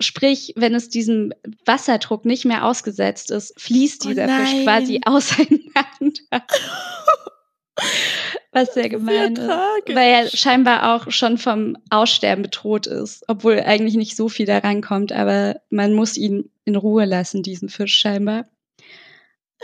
[0.00, 1.32] Sprich, wenn es diesem
[1.66, 4.64] Wasserdruck nicht mehr ausgesetzt ist, fließt Oh dieser Fisch nein.
[4.64, 6.46] quasi auseinander.
[8.52, 9.50] Was sehr gemein Sehr ist.
[9.50, 9.94] tragisch.
[9.96, 13.24] Weil er scheinbar auch schon vom Aussterben bedroht ist.
[13.28, 17.68] Obwohl eigentlich nicht so viel da rankommt, aber man muss ihn in Ruhe lassen, diesen
[17.68, 18.46] Fisch scheinbar.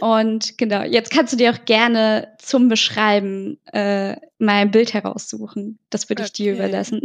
[0.01, 5.79] Und genau, jetzt kannst du dir auch gerne zum Beschreiben äh, mal ein Bild heraussuchen.
[5.91, 6.61] Das würde ich dir Okay.
[6.65, 7.01] überlassen.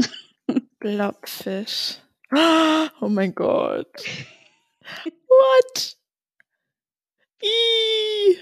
[0.80, 1.96] Blobfisch.
[2.34, 3.88] Oh mein Gott.
[5.28, 5.96] What?
[7.42, 8.38] Ih.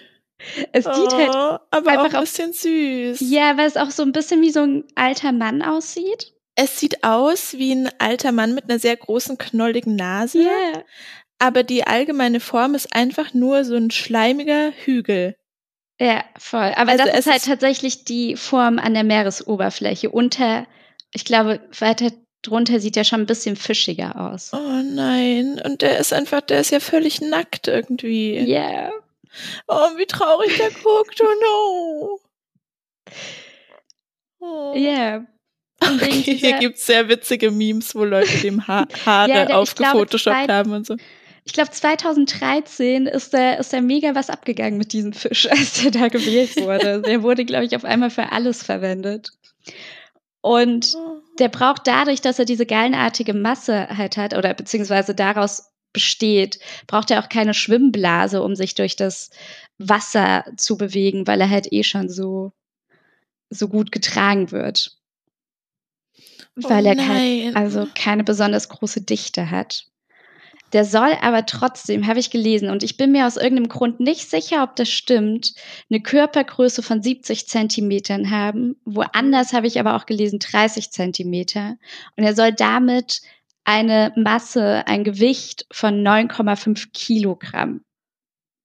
[0.72, 3.20] Es sieht halt, Oh, aber einfach auch ein bisschen süß.
[3.22, 6.34] ja, weil es auch so ein bisschen wie so ein alter Mann aussieht.
[6.56, 10.44] Es sieht aus wie ein alter Mann mit einer sehr großen, knolligen Nase.
[10.44, 10.84] Ja.
[11.40, 15.36] Aber die allgemeine Form ist einfach nur so ein schleimiger Hügel.
[16.00, 16.74] Ja, voll.
[16.76, 20.10] Aber Also das ist halt ist- tatsächlich die Form an der Meeresoberfläche.
[20.10, 20.68] Unter,
[21.14, 24.52] ich glaube, weiter drunter sieht er schon ein bisschen fischiger aus.
[24.54, 25.62] Oh nein.
[25.64, 28.38] Und der ist einfach, der ist ja völlig nackt irgendwie.
[28.40, 28.92] Ja.
[29.68, 31.22] Oh, wie traurig der guckt.
[31.22, 32.20] Oh no.
[34.40, 34.74] Oh.
[34.74, 35.28] Wegen
[35.82, 40.74] Okay, hier dieser- gibt's sehr witzige Memes, wo Leute dem ha Haare Ja, aufgefotoshoppt haben
[40.74, 40.96] und so.
[41.46, 45.92] Ich glaube, 2013 ist da, ist da mega was abgegangen mit diesem Fisch, als der
[45.92, 47.02] da gewählt wurde.
[47.02, 49.32] der wurde, glaube ich, auf einmal für alles verwendet.
[50.42, 50.96] Und
[51.38, 57.12] der braucht dadurch, dass er diese gallenartige Masse halt hat, oder beziehungsweise daraus besteht, braucht
[57.12, 59.32] er auch keine Schwimmblase, um sich durch das
[59.78, 62.54] Wasser zu bewegen, weil er halt eh schon so,
[63.50, 64.98] so gut getragen wird.
[66.56, 69.89] Weil oh er kein, also keine besonders große Dichte hat.
[70.74, 74.30] Der soll aber trotzdem, habe ich gelesen, und ich bin mir aus irgendeinem Grund nicht
[74.30, 75.54] sicher, ob das stimmt,
[75.90, 78.76] eine Körpergröße von 70 Zentimetern haben.
[78.86, 81.78] Woanders habe ich aber auch gelesen 30 Zentimeter.
[82.16, 83.22] Und er soll damit
[83.64, 87.82] eine Masse, ein Gewicht von 9,5 Kilogramm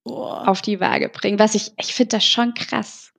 [0.05, 0.49] Boah.
[0.49, 1.39] auf die Waage bringen.
[1.39, 3.14] Was ich, ich finde das schon krass.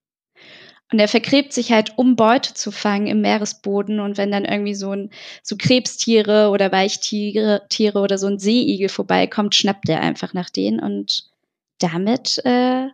[0.91, 3.99] Und er vergräbt sich halt, um Beute zu fangen im Meeresboden.
[3.99, 5.09] Und wenn dann irgendwie so ein,
[5.41, 10.79] so Krebstiere oder Weichtiere Tiere oder so ein Seeigel vorbeikommt, schnappt er einfach nach denen
[10.79, 11.31] und
[11.79, 12.87] damit äh,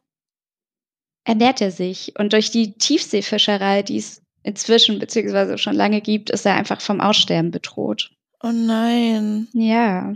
[1.26, 2.14] ernährt er sich.
[2.18, 7.02] Und durch die Tiefseefischerei, die es inzwischen beziehungsweise schon lange gibt, ist er einfach vom
[7.02, 8.12] Aussterben bedroht.
[8.42, 9.48] Oh nein.
[9.54, 10.16] Ja.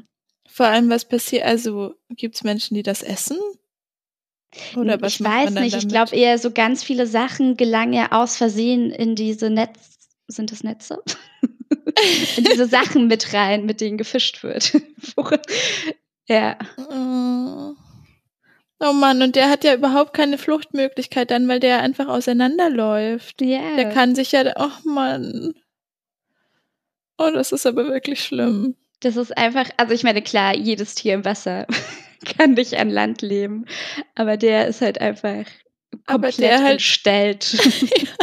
[0.49, 3.37] Vor allem, was passiert, also gibt's Menschen, die das essen?
[4.75, 8.37] Oder was ich weiß nicht, ich glaube eher so ganz viele Sachen gelangen ja aus
[8.37, 11.01] Versehen in diese Netz, sind das Netze?
[12.37, 14.73] in diese Sachen mit rein, mit denen gefischt wird.
[16.27, 16.57] ja.
[16.77, 17.73] Oh.
[18.79, 23.41] oh Mann, und der hat ja überhaupt keine Fluchtmöglichkeit dann, weil der einfach auseinanderläuft.
[23.41, 23.75] Ja.
[23.75, 25.53] Der kann sich ja, oh Mann.
[27.17, 28.75] Oh, das ist aber wirklich schlimm.
[28.99, 31.67] Das ist einfach, also ich meine, klar, jedes Tier im Wasser
[32.37, 33.65] kann nicht an Land leben,
[34.15, 35.45] aber der ist halt einfach
[36.05, 37.57] Aber komplett der halt- entstellt.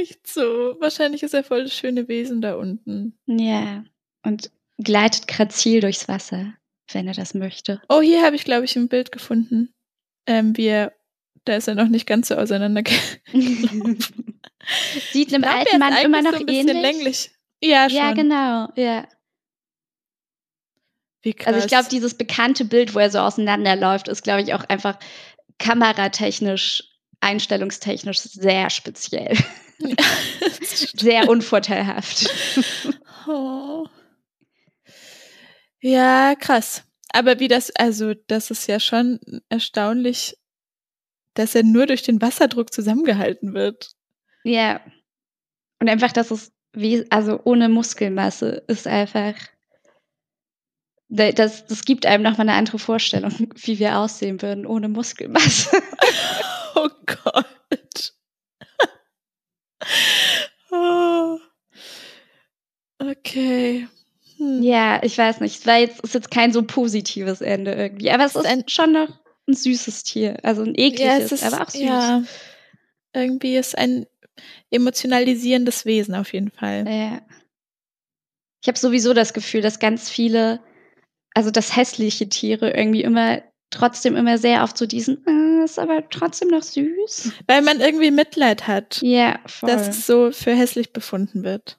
[0.00, 0.76] Echt so.
[0.80, 3.18] Wahrscheinlich ist er voll das schöne Wesen da unten.
[3.26, 3.84] ja.
[4.24, 4.50] Und
[4.82, 6.52] gleitet grazil durchs Wasser,
[6.92, 7.80] wenn er das möchte.
[7.88, 9.72] Oh, hier habe ich, glaube ich, ein Bild gefunden.
[10.26, 10.92] Ähm, wie er,
[11.44, 12.82] da ist er noch nicht ganz so auseinander.
[15.12, 16.82] Sieht einem alten Mann immer noch so ein bisschen ähnlich.
[16.82, 17.30] länglich.
[17.62, 17.98] Ja, schon.
[17.98, 19.06] Ja, genau, ja.
[21.44, 24.98] Also ich glaube, dieses bekannte Bild, wo er so auseinanderläuft, ist, glaube ich, auch einfach
[25.58, 26.84] kameratechnisch,
[27.20, 29.36] einstellungstechnisch sehr speziell.
[30.96, 32.30] sehr unvorteilhaft.
[33.26, 33.86] oh.
[35.80, 36.84] Ja, krass.
[37.12, 40.36] Aber wie das, also das ist ja schon erstaunlich,
[41.34, 43.92] dass er nur durch den Wasserdruck zusammengehalten wird.
[44.44, 44.80] Ja.
[45.80, 49.34] Und einfach, dass es wie, also ohne Muskelmasse ist einfach.
[51.08, 55.70] Das, das gibt einem nochmal eine andere Vorstellung, wie wir aussehen würden ohne Muskelmasse.
[56.78, 58.12] Oh Gott.
[60.70, 61.38] oh.
[62.98, 63.88] Okay.
[64.36, 64.62] Hm.
[64.62, 65.60] Ja, ich weiß nicht.
[65.60, 68.10] Es war jetzt, ist jetzt kein so positives Ende irgendwie.
[68.10, 69.08] Aber es ist ein, schon noch
[69.46, 70.38] ein süßes Tier.
[70.42, 71.80] Also ein ekliges, ja, ist, aber auch süß.
[71.80, 72.22] Ja,
[73.14, 74.06] irgendwie ist ein
[74.70, 76.84] emotionalisierendes Wesen auf jeden Fall.
[76.88, 77.22] Ja.
[78.62, 80.60] Ich habe sowieso das Gefühl, dass ganz viele,
[81.36, 86.08] also dass hässliche Tiere irgendwie immer trotzdem immer sehr oft so diesen, äh, ist aber
[86.08, 87.32] trotzdem noch süß.
[87.46, 89.02] Weil man irgendwie Mitleid hat.
[89.02, 89.68] Ja, voll.
[89.68, 91.78] Dass es so für hässlich befunden wird.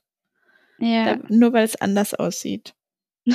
[0.78, 1.16] Ja.
[1.16, 2.76] Da, nur weil es anders aussieht.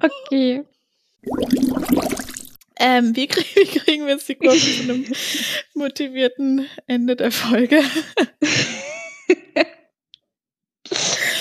[0.00, 0.64] okay.
[2.80, 5.04] Ähm, wie, krieg, wie, kriegen wir jetzt die Kurve zu einem
[5.74, 7.82] motivierten Ende der Folge?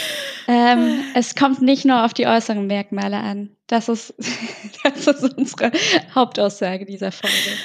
[0.48, 3.56] ähm, es kommt nicht nur auf die äußeren Merkmale an.
[3.68, 4.14] Das ist,
[4.84, 5.72] das ist unsere
[6.16, 7.58] Hauptaussage dieser Folge.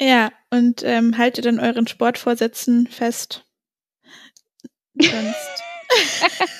[0.00, 3.44] Ja, und ähm, haltet an euren Sportvorsätzen fest.
[4.94, 5.62] Sonst.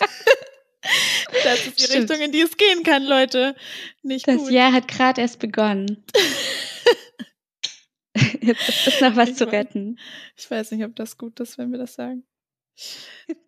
[1.44, 2.10] das ist die Stimmt.
[2.10, 3.54] Richtung, in die es gehen kann, Leute.
[4.02, 4.50] Nicht das gut.
[4.50, 6.04] Jahr hat gerade erst begonnen.
[8.40, 9.98] Jetzt ist noch was ich zu weiß, retten.
[10.36, 12.24] Ich weiß nicht, ob das gut ist, wenn wir das sagen.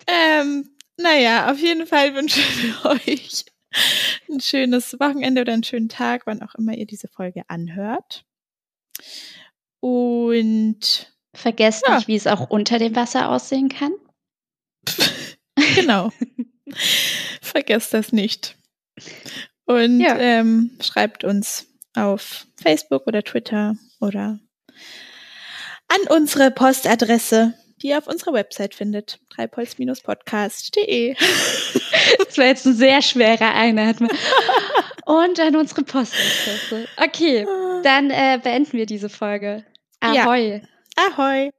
[0.06, 0.70] ähm,
[1.02, 3.44] naja, auf jeden Fall wünschen wir euch
[4.28, 8.24] ein schönes Wochenende oder einen schönen Tag, wann auch immer ihr diese Folge anhört.
[9.80, 11.96] Und vergesst ja.
[11.96, 13.92] nicht, wie es auch unter dem Wasser aussehen kann.
[15.74, 16.12] genau.
[17.40, 18.56] Vergesst das nicht.
[19.64, 20.18] Und ja.
[20.18, 24.38] ähm, schreibt uns auf Facebook oder Twitter oder
[25.88, 29.20] an unsere Postadresse, die ihr auf unserer Website findet.
[29.34, 31.16] treibholz-podcast.de.
[32.18, 33.96] Das war jetzt ein sehr schwerer Einheit.
[35.06, 36.88] Und an unsere Postadresse.
[36.96, 37.46] Okay,
[37.82, 39.64] dann äh, beenden wir diese Folge.
[40.00, 40.60] Ahoi.
[40.60, 40.60] Ja.
[40.96, 41.50] Ahoi.